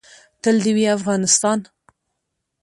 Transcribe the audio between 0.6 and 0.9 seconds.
دې وي